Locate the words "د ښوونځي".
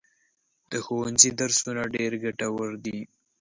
0.71-1.31